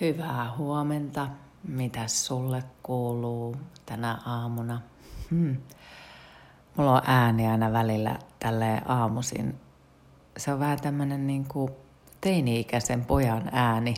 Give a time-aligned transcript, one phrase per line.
[0.00, 1.28] Hyvää huomenta.
[1.68, 3.56] Mitä sulle kuuluu
[3.86, 4.80] tänä aamuna?
[5.30, 5.56] Hmm.
[6.76, 9.60] Mulla on ääni aina välillä tälle aamuisin.
[10.36, 11.70] Se on vähän tämmönen niin kuin
[12.20, 13.94] teini-ikäisen pojan ääni.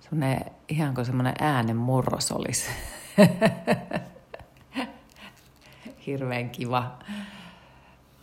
[0.00, 2.70] Semmoinen, ihan kuin semmoinen äänen murros olisi.
[6.06, 6.98] Hirveän kiva.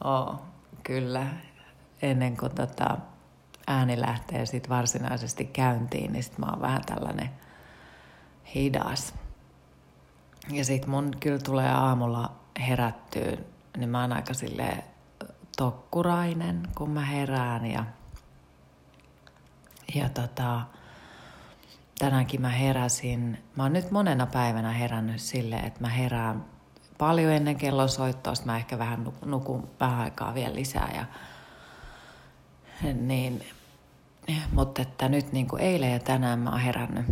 [0.04, 0.36] Oo,
[0.84, 1.27] kyllä.
[2.02, 2.98] Ennen kuin tota,
[3.70, 7.30] ääni lähtee sit varsinaisesti käyntiin, niin sit mä oon vähän tällainen
[8.55, 9.13] hidas.
[10.52, 12.31] Ja sit mun kyllä tulee aamulla
[12.67, 13.38] herättyä,
[13.77, 14.84] niin mä oon aika silleen
[15.58, 17.85] tokkurainen, kun mä herään ja,
[19.95, 20.61] ja tota,
[21.99, 26.45] tänäänkin mä heräsin, mä oon nyt monena päivänä herännyt silleen, että mä herään
[26.97, 31.05] paljon ennen kellon soittoa, mä ehkä vähän nukun vähän aikaa vielä lisää ja
[32.83, 33.43] niin
[34.51, 37.05] mutta että nyt niin kuin eilen ja tänään mä oon herännyt,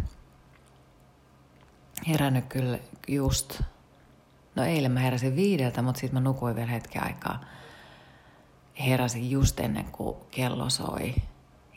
[2.07, 3.61] herännyt kyllä just,
[4.55, 7.41] no eilen mä heräsin viideltä, mutta sitten mä nukuin vielä hetken aikaa.
[8.79, 11.15] Heräsin just ennen kuin kello soi.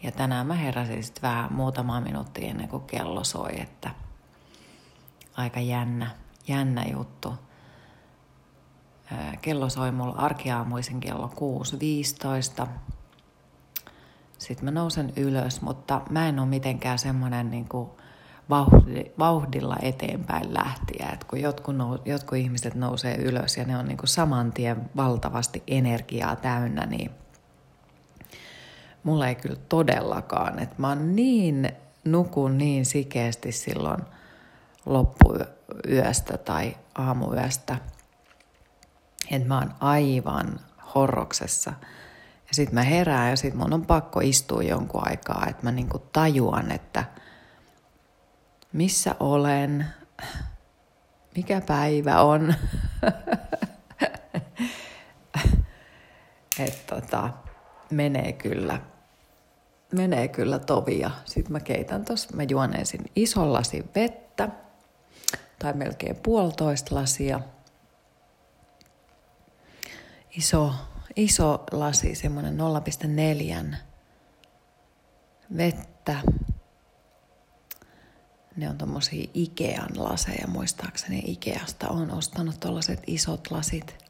[0.03, 3.91] Ja tänään mä heräsin sitten vähän muutama minuutti ennen kuin kello soi, että
[5.37, 6.11] aika jännä,
[6.49, 7.35] jännä juttu.
[9.41, 11.33] Kello soi mulla arkiaamuisin kello
[12.63, 12.67] 6.15
[14.41, 17.69] sitten mä nousen ylös, mutta mä en ole mitenkään semmoinen niin
[19.19, 21.11] vauhdilla eteenpäin lähtiä.
[21.13, 25.63] Et kun jotkut, nou, jotkut ihmiset nousee ylös ja ne on niin saman tien valtavasti
[25.67, 27.11] energiaa täynnä, niin
[29.03, 30.59] mulla ei kyllä todellakaan.
[30.59, 31.73] Et mä oon niin,
[32.05, 34.01] nukun niin sikeästi silloin
[34.87, 37.77] loppuyöstä tai aamuyöstä,
[39.31, 40.61] että mä oon aivan
[40.95, 41.73] horroksessa–
[42.51, 45.99] ja sitten mä herään ja sitten mun on pakko istua jonkun aikaa, että mä niinku
[45.99, 47.05] tajuan, että
[48.73, 49.87] missä olen,
[51.37, 52.55] mikä päivä on.
[56.59, 57.31] että tota,
[57.91, 58.81] menee kyllä,
[59.95, 61.11] menee kyllä tovia.
[61.25, 64.49] Sitten mä keitän tossa, mä juon ensin ison lasin vettä,
[65.59, 67.41] tai melkein puolitoista lasia.
[70.37, 70.75] Iso
[71.17, 72.59] iso lasi, semmoinen
[73.71, 73.77] 0,4
[75.57, 76.17] vettä.
[78.57, 84.05] Ne on tommosia Ikean laseja, muistaakseni Ikeasta on ostanut tollaset isot lasit.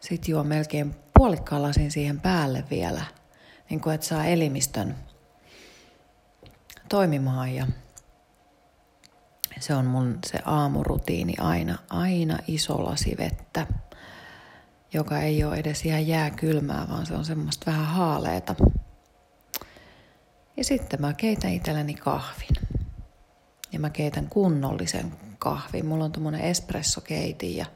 [0.00, 3.04] Sitten juo melkein puolikkaan lasin siihen päälle vielä,
[3.70, 4.96] niin kuin että saa elimistön
[6.88, 7.66] toimimaan ja
[9.60, 13.66] se on mun se aamurutiini aina, aina iso lasi vettä
[14.92, 18.54] joka ei ole edes ihan jääkylmää, vaan se on semmoista vähän haaleeta.
[20.56, 22.56] Ja sitten mä keitän itselleni kahvin.
[23.72, 25.86] Ja mä keitän kunnollisen kahvin.
[25.86, 27.66] Mulla on tommonen espressokeitin ja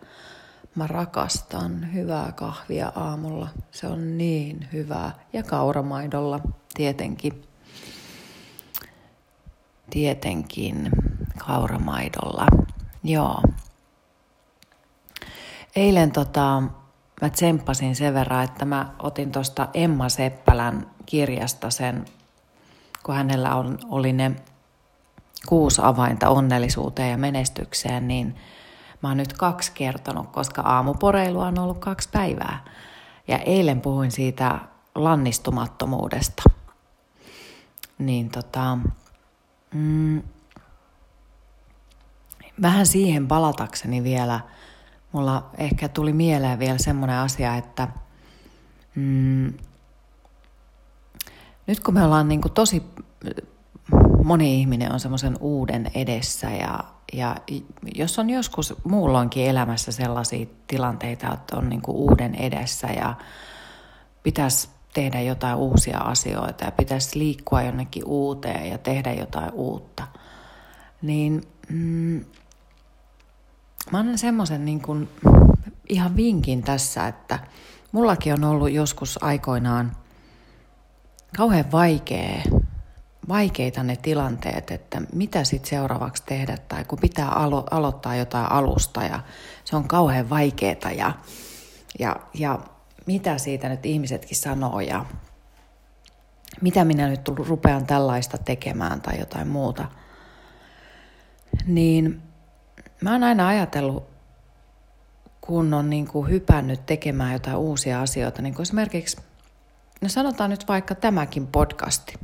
[0.75, 3.49] mä rakastan hyvää kahvia aamulla.
[3.71, 5.13] Se on niin hyvää.
[5.33, 6.41] Ja kauramaidolla
[6.75, 7.43] tietenkin.
[9.91, 10.91] Tietenkin
[11.39, 12.47] kauramaidolla.
[13.05, 13.43] Joo.
[15.77, 16.63] Eilen tota,
[17.23, 22.05] mä tsemppasin sen verran, että mä otin tuosta Emma Seppälän kirjasta sen,
[23.03, 24.37] kun hänellä on, oli ne
[25.47, 28.37] kuusi avainta onnellisuuteen ja menestykseen, niin
[29.03, 32.65] mä oon nyt kaksi kertonut, koska aamuporeilua on ollut kaksi päivää.
[33.29, 34.59] Ja eilen puhuin siitä
[34.95, 36.43] lannistumattomuudesta.
[37.99, 38.79] Niin tota,
[39.75, 40.23] mm,
[42.63, 44.41] vähän siihen palatakseni vielä–
[45.13, 47.89] mulla ehkä tuli mieleen vielä semmoinen asia, että
[48.95, 49.53] mm,
[51.67, 52.83] nyt kun me ollaan niin kuin tosi,
[54.25, 57.37] moni ihminen on semmoisen uuden edessä ja, ja
[57.95, 63.15] jos on joskus muulloinkin elämässä sellaisia tilanteita, että on niin kuin uuden edessä ja
[64.23, 70.07] pitäisi tehdä jotain uusia asioita ja pitäisi liikkua jonnekin uuteen ja tehdä jotain uutta,
[71.03, 72.25] niin mm,
[73.91, 75.09] mä annan semmoisen niin
[75.89, 77.39] ihan vinkin tässä, että
[77.93, 79.97] mullakin on ollut joskus aikoinaan
[81.37, 82.43] kauhean vaikea,
[83.29, 89.03] vaikeita ne tilanteet, että mitä sitten seuraavaksi tehdä tai kun pitää alo- aloittaa jotain alusta
[89.03, 89.21] ja
[89.65, 91.13] se on kauhean vaikeeta ja,
[91.99, 92.59] ja, ja
[93.07, 95.05] mitä siitä nyt ihmisetkin sanoo ja
[96.61, 99.85] mitä minä nyt rupean tällaista tekemään tai jotain muuta.
[101.67, 102.23] Niin
[103.03, 104.05] mä oon aina ajatellut,
[105.41, 109.17] kun on niin kuin hypännyt tekemään jotain uusia asioita, niin kuin esimerkiksi,
[110.01, 112.15] no sanotaan nyt vaikka tämäkin podcasti.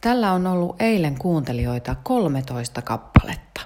[0.00, 3.60] tällä on ollut eilen kuuntelijoita 13 kappaletta.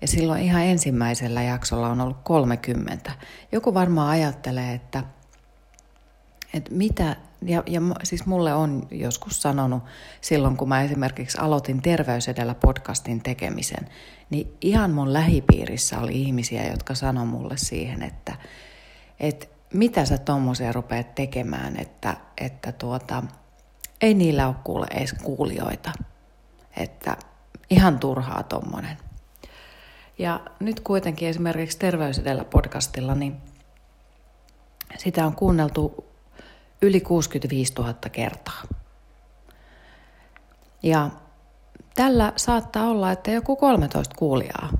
[0.00, 3.12] Ja silloin ihan ensimmäisellä jaksolla on ollut 30.
[3.52, 5.04] Joku varmaan ajattelee, että,
[6.56, 9.82] että mitä, ja, ja siis mulle on joskus sanonut
[10.20, 13.88] silloin, kun mä esimerkiksi aloitin Terveys edellä podcastin tekemisen,
[14.30, 18.36] niin ihan mun lähipiirissä oli ihmisiä, jotka sanoi mulle siihen, että,
[19.20, 23.22] että mitä sä tommosia rupeat tekemään, että, että tuota,
[24.00, 25.92] ei niillä ole kuule edes kuulijoita.
[26.76, 27.16] Että
[27.70, 28.96] ihan turhaa tommonen.
[30.18, 33.36] Ja nyt kuitenkin esimerkiksi Terveys edellä podcastilla, niin
[34.98, 36.04] sitä on kuunneltu
[36.82, 38.62] yli 65 000 kertaa.
[40.82, 41.10] Ja
[41.94, 44.70] tällä saattaa olla, että joku 13 kuulijaa.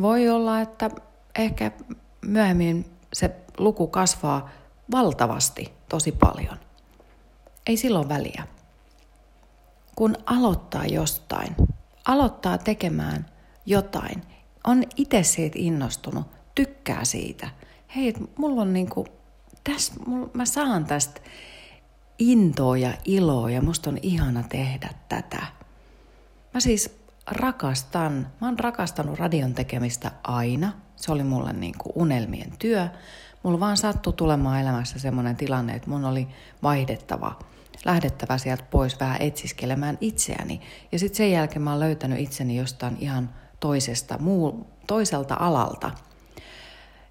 [0.00, 0.90] Voi olla, että
[1.38, 1.70] ehkä
[2.20, 4.48] myöhemmin se luku kasvaa
[4.90, 6.58] valtavasti tosi paljon.
[7.66, 8.46] Ei silloin väliä.
[9.96, 11.56] Kun aloittaa jostain,
[12.04, 13.26] aloittaa tekemään
[13.66, 14.22] jotain,
[14.64, 17.48] on itse siitä innostunut, tykkää siitä.
[17.96, 19.06] Hei, mulla on niinku,
[19.72, 21.20] täs, mulla, mä saan tästä
[22.18, 25.46] intoa ja iloa ja musta on ihana tehdä tätä.
[26.54, 30.72] Mä siis rakastan, mä oon rakastanut radion tekemistä aina.
[30.96, 32.88] Se oli mulle niinku unelmien työ.
[33.42, 36.28] Mulla vaan sattui tulemaan elämässä semmoinen tilanne, että mun oli
[36.62, 37.38] vaihdettava,
[37.84, 40.60] lähdettävä sieltä pois vähän etsiskelemään itseäni.
[40.92, 43.30] Ja sitten sen jälkeen mä oon löytänyt itseni jostain ihan
[43.60, 45.90] toisesta, muu, toiselta alalta.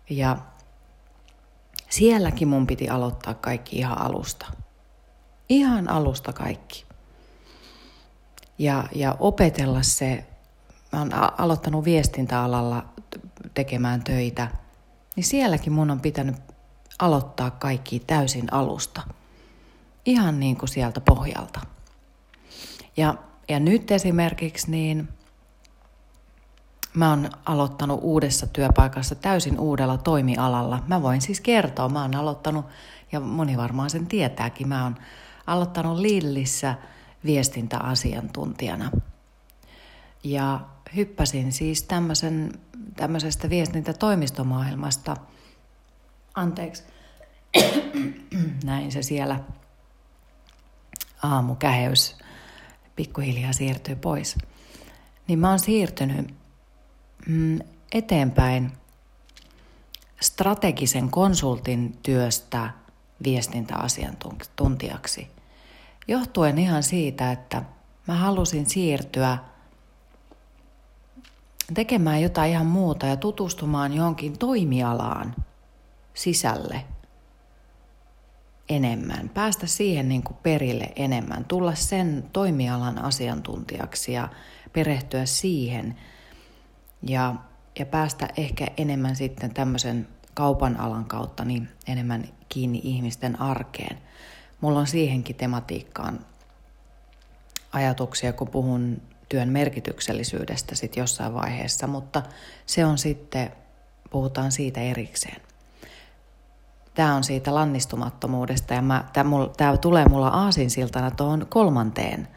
[0.10, 0.38] Ja
[1.90, 4.46] sielläkin mun piti aloittaa kaikki ihan alusta.
[5.50, 6.86] Ihan alusta kaikki.
[8.58, 10.26] Ja, ja opetella se,
[10.92, 12.86] mä oon aloittanut viestintäalalla
[13.54, 14.48] tekemään töitä–
[15.18, 16.36] niin sielläkin mun on pitänyt
[17.00, 19.02] aloittaa kaikki täysin alusta.
[20.06, 21.60] Ihan niin kuin sieltä pohjalta.
[22.98, 23.16] Ja,
[23.50, 25.10] ja nyt esimerkiksi niin
[26.98, 30.84] mä oon aloittanut uudessa työpaikassa täysin uudella toimialalla.
[30.88, 32.66] Mä voin siis kertoa, mä oon aloittanut,
[33.12, 34.96] ja moni varmaan sen tietääkin, mä oon
[35.48, 36.76] aloittanut Lillissä
[37.26, 38.92] viestintäasiantuntijana.
[40.24, 40.60] Ja
[40.96, 42.54] hyppäsin siis tämmöisen,
[42.96, 45.18] tämmöisestä viestintätoimistomaailmasta.
[46.36, 46.84] Anteeksi.
[48.64, 49.40] Näin se siellä
[51.24, 52.18] aamukäheys
[52.96, 54.38] pikkuhiljaa siirtyy pois.
[55.28, 56.38] Niin mä oon siirtynyt
[57.92, 58.72] eteenpäin
[60.22, 62.70] strategisen konsultin työstä
[63.24, 65.28] viestintäasiantuntijaksi.
[66.08, 67.64] Johtuen ihan siitä, että
[68.08, 69.38] mä halusin siirtyä–
[71.74, 75.36] tekemään jotain ihan muuta ja tutustumaan johonkin toimialaan
[76.14, 76.84] sisälle
[78.70, 84.30] enemmän, päästä siihen niin kuin perille enemmän, tulla sen toimialan asiantuntijaksi ja
[84.74, 85.96] perehtyä siihen
[87.02, 87.36] ja,
[87.80, 93.98] ja päästä ehkä enemmän sitten tämmöisen kaupan alan kautta niin enemmän kiinni ihmisten arkeen.
[94.62, 96.20] Mulla on siihenkin tematiikkaan
[97.74, 102.24] ajatuksia, kun puhun työn merkityksellisyydestä sit jossain vaiheessa, mutta
[102.66, 103.52] se on sitten,
[104.10, 105.42] puhutaan siitä erikseen.
[106.94, 108.84] Tämä on siitä lannistumattomuudesta ja
[109.58, 112.28] tämä tulee mulla aasinsiltana tuohon kolmanteen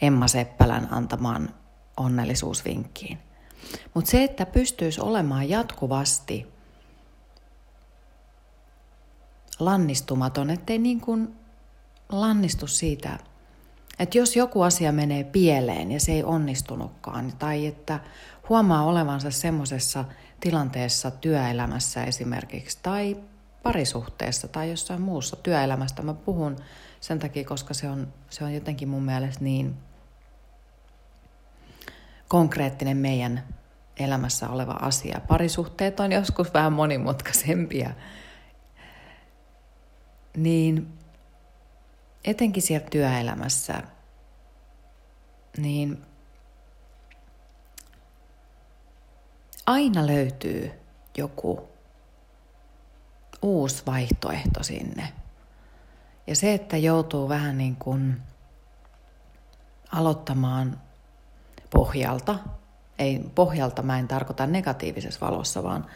[0.00, 1.54] Emma Seppälän antamaan
[1.96, 3.18] onnellisuusvinkkiin.
[3.94, 6.46] Mutta se, että pystyisi olemaan jatkuvasti
[9.58, 11.34] lannistumaton, ettei niin kuin
[12.08, 13.18] lannistu siitä
[13.98, 18.00] että jos joku asia menee pieleen ja se ei onnistunutkaan, tai että
[18.48, 20.04] huomaa olevansa semmoisessa
[20.40, 23.16] tilanteessa työelämässä esimerkiksi, tai
[23.62, 26.56] parisuhteessa tai jossain muussa työelämästä, mä puhun
[27.00, 29.74] sen takia, koska se on, se on jotenkin mun mielestä niin
[32.28, 33.44] konkreettinen meidän
[33.96, 35.20] elämässä oleva asia.
[35.28, 37.90] Parisuhteet on joskus vähän monimutkaisempia.
[40.36, 40.98] Niin
[42.24, 43.82] etenkin siellä työelämässä,
[45.56, 46.02] niin
[49.66, 50.72] aina löytyy
[51.18, 51.68] joku
[53.42, 55.12] uusi vaihtoehto sinne.
[56.26, 58.22] Ja se, että joutuu vähän niin kuin
[59.92, 60.80] aloittamaan
[61.76, 62.38] pohjalta,
[62.98, 65.86] ei pohjalta mä en tarkoita negatiivisessa valossa, vaan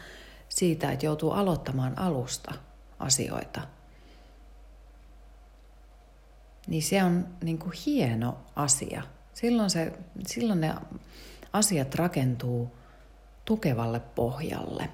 [0.49, 2.53] siitä, että joutuu aloittamaan alusta
[2.99, 3.61] asioita–
[6.67, 9.03] niin se on niin kuin hieno asia.
[9.33, 9.93] Silloin, se,
[10.27, 10.73] silloin ne
[11.53, 12.71] asiat rakentuu
[13.45, 14.89] tukevalle pohjalle.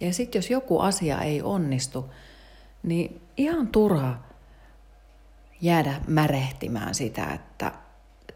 [0.00, 2.12] Ja sitten jos joku asia ei onnistu,
[2.82, 4.18] niin ihan turha
[5.60, 7.72] jäädä märehtimään sitä, että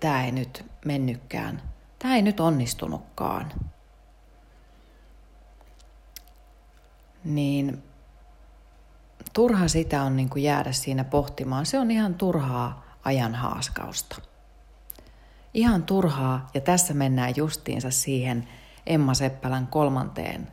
[0.01, 1.63] tämä ei nyt mennykään,
[1.99, 3.53] tämä ei nyt onnistunutkaan,
[7.25, 7.83] niin
[9.33, 11.67] turha sitä on niin kuin jäädä siinä pohtimaan.
[11.67, 14.17] Se on ihan turhaa ajan haaskausta.
[15.55, 18.49] Ihan turhaa, ja tässä mennään justiinsa siihen
[18.87, 20.49] Emma Seppälän kolmanteen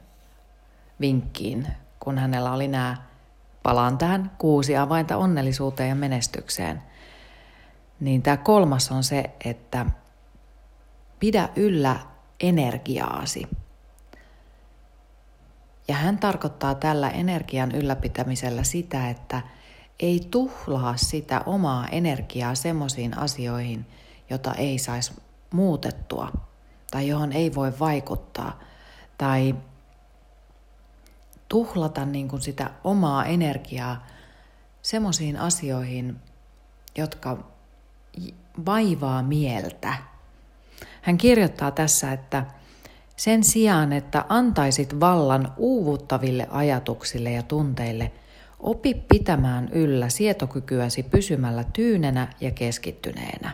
[1.02, 1.68] vinkkiin,
[2.00, 2.98] kun hänellä oli nämä
[3.64, 6.84] palaan tähän kuusi avainta onnellisuuteen ja menestykseen.
[8.02, 9.86] Niin tämä kolmas on se, että
[11.20, 12.00] pidä yllä
[12.40, 13.48] energiaasi.
[15.88, 19.42] Ja hän tarkoittaa tällä energian ylläpitämisellä sitä, että
[20.00, 23.86] ei tuhlaa sitä omaa energiaa semmoisiin asioihin,
[24.30, 25.14] jota ei saisi
[25.54, 26.32] muutettua
[26.92, 28.60] tai johon ei voi vaikuttaa
[29.18, 29.56] tai
[31.50, 34.08] tuhlata niin kuin sitä omaa energiaa
[34.82, 36.16] semmoisiin asioihin,
[36.98, 37.51] jotka
[38.66, 39.94] vaivaa mieltä.
[41.02, 42.46] Hän kirjoittaa tässä, että
[43.16, 48.12] sen sijaan, että antaisit vallan uuvuttaville ajatuksille ja tunteille,
[48.60, 53.52] opi pitämään yllä sietokykyäsi pysymällä tyynenä ja keskittyneenä.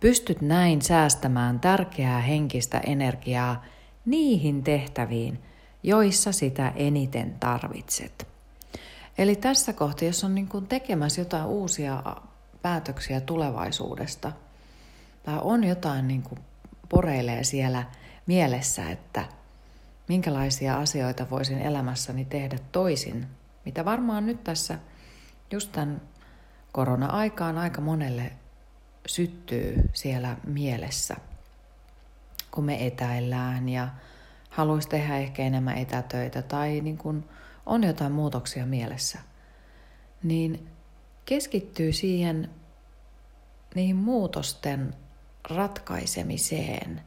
[0.00, 3.64] Pystyt näin säästämään tärkeää henkistä energiaa
[4.06, 5.38] niihin tehtäviin,
[5.82, 8.26] joissa sitä eniten tarvitset.
[9.18, 12.02] Eli tässä kohtaa, jos on niin kuin tekemässä jotain uusia
[12.64, 14.32] päätöksiä tulevaisuudesta,
[15.22, 16.40] tai on jotain niin kuin
[16.88, 17.84] poreilee siellä
[18.26, 19.24] mielessä, että
[20.08, 23.26] minkälaisia asioita voisin elämässäni tehdä toisin,
[23.64, 24.78] mitä varmaan nyt tässä
[25.50, 26.00] just tämän
[26.72, 28.32] korona-aikaan aika monelle
[29.06, 31.16] syttyy siellä mielessä,
[32.50, 33.88] kun me etäillään ja
[34.50, 37.24] haluaisi tehdä ehkä enemmän etätöitä tai niin kuin
[37.66, 39.18] on jotain muutoksia mielessä,
[40.22, 40.73] niin
[41.26, 42.50] keskittyy siihen
[43.74, 44.94] niihin muutosten
[45.50, 47.00] ratkaisemiseen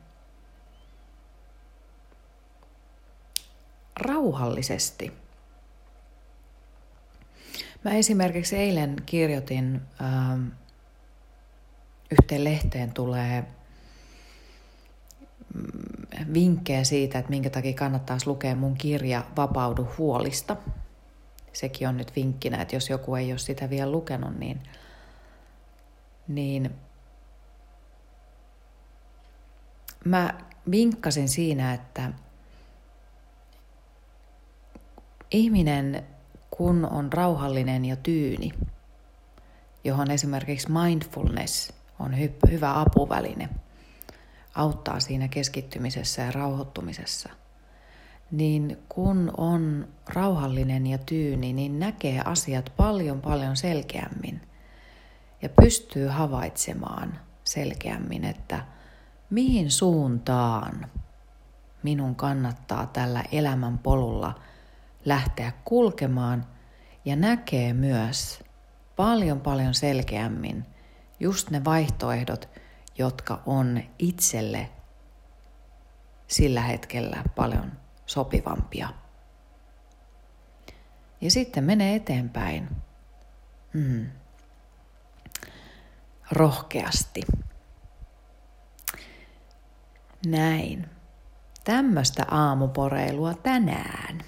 [3.99, 5.13] rauhallisesti.
[7.83, 10.47] Mä esimerkiksi eilen kirjoitin ähm,
[12.11, 13.45] yhteen lehteen tulee
[15.53, 20.55] mm, vinkkejä siitä, että minkä takia kannattaisi lukea mun kirja Vapaudu huolista.
[21.53, 24.61] Sekin on nyt vinkkinä, että jos joku ei ole sitä vielä lukenut, niin,
[26.27, 26.75] niin
[30.05, 30.33] mä
[30.71, 32.11] vinkkasin siinä, että
[35.31, 36.07] ihminen
[36.51, 38.53] kun on rauhallinen ja tyyni,
[39.83, 43.49] johon esimerkiksi mindfulness on hy- hyvä apuväline,
[44.55, 47.29] auttaa siinä keskittymisessä ja rauhoittumisessa,
[48.31, 54.41] niin kun on rauhallinen ja tyyni, niin näkee asiat paljon paljon selkeämmin
[55.41, 58.65] ja pystyy havaitsemaan selkeämmin, että
[59.29, 60.89] mihin suuntaan
[61.83, 64.39] minun kannattaa tällä elämän polulla
[65.05, 66.45] lähteä kulkemaan
[67.05, 68.43] ja näkee myös
[68.95, 70.65] paljon paljon selkeämmin–
[71.19, 72.49] just ne vaihtoehdot,
[72.97, 74.69] jotka on itselle
[76.27, 77.71] sillä hetkellä paljon
[78.07, 78.89] sopivampia.
[81.21, 82.69] Ja sitten menee eteenpäin.
[83.73, 84.09] Mm.
[86.31, 87.21] Rohkeasti.
[90.25, 90.89] Näin.
[91.63, 94.21] Tämmöistä aamuporeilua tänään.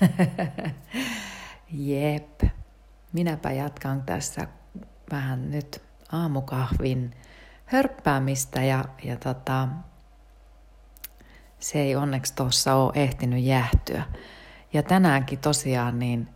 [1.72, 2.42] Jep.
[3.12, 4.48] Minäpä jatkan tässä
[5.10, 5.82] vähän nyt
[6.12, 7.14] aamukahvin
[7.64, 9.68] hörppäämistä ja, ja tota,
[11.58, 14.02] se ei onneksi tuossa ole ehtinyt jähtyä.
[14.72, 16.28] Ja tänäänkin tosiaan niin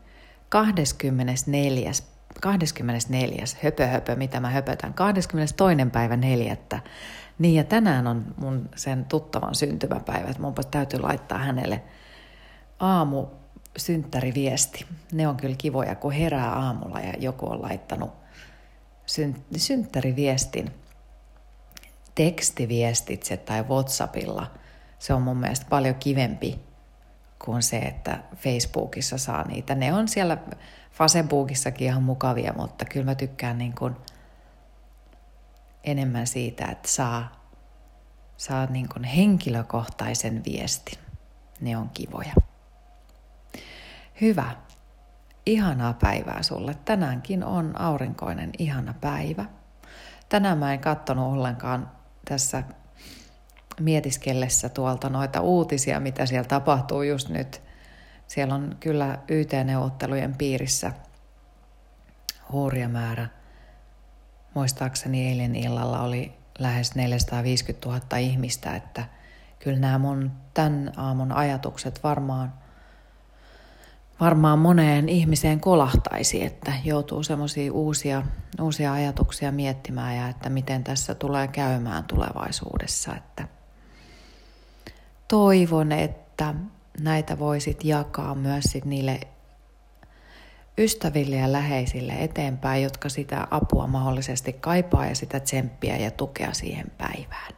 [0.49, 1.93] 24.
[2.41, 3.45] 24.
[3.63, 5.55] höpö höpö, mitä mä höpötän, 22.
[5.93, 6.57] päivä 4.
[7.39, 11.83] Niin ja tänään on mun sen tuttavan syntymäpäivä, että mun täytyy laittaa hänelle
[12.79, 13.27] aamu
[13.77, 14.87] synttäriviesti.
[15.13, 18.11] Ne on kyllä kivoja, kun herää aamulla ja joku on laittanut
[19.57, 20.71] synttäriviestin
[22.15, 24.47] tekstiviestitse tai WhatsAppilla,
[25.03, 26.61] se on mun mielestä paljon kivempi
[27.45, 29.75] kuin se, että Facebookissa saa niitä.
[29.75, 30.39] Ne on siellä
[30.93, 33.97] Facebookissakin ihan mukavia, mutta kyllä mä tykkään niin kuin
[35.85, 37.47] enemmän siitä, että saa,
[38.37, 40.99] saa niin kuin henkilökohtaisen viestin.
[41.61, 42.35] Ne on kivoja.
[44.21, 44.51] Hyvä.
[45.47, 46.75] Ihanaa päivää sulle.
[46.85, 49.45] Tänäänkin on aurinkoinen ihana päivä.
[50.29, 51.91] Tänään mä en kattonut ollenkaan
[52.29, 52.63] tässä
[53.81, 57.63] mietiskellessä tuolta noita uutisia, mitä siellä tapahtuu just nyt.
[58.27, 60.93] Siellä on kyllä YT-neuvottelujen piirissä
[62.53, 63.29] hurja määrä.
[64.55, 69.05] Muistaakseni eilen illalla oli lähes 450 000 ihmistä, että
[69.59, 72.53] kyllä nämä mun tämän aamun ajatukset varmaan,
[74.21, 78.23] varmaan moneen ihmiseen kolahtaisi, että joutuu semmoisia uusia,
[78.61, 83.15] uusia ajatuksia miettimään ja että miten tässä tulee käymään tulevaisuudessa.
[83.17, 83.49] Että
[85.33, 86.55] toivon, että
[87.01, 89.21] näitä voisit jakaa myös sit niille
[90.79, 96.91] ystäville ja läheisille eteenpäin, jotka sitä apua mahdollisesti kaipaa ja sitä tsemppiä ja tukea siihen
[96.99, 97.53] päivään.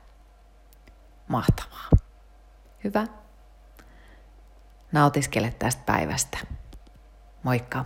[1.28, 1.88] Mahtavaa.
[2.84, 3.06] Hyvä.
[4.92, 6.38] Nautiskele tästä päivästä.
[7.42, 7.84] Moikka.